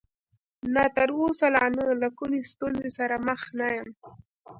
نه، 0.73 0.83
تر 0.95 1.09
اوسه 1.19 1.47
لا 1.55 1.65
نه، 1.75 1.85
له 2.01 2.09
کومې 2.17 2.39
ستونزې 2.51 2.89
سره 2.97 3.15
مخ 3.27 3.41
نه 3.59 3.67
یم. 3.75 3.89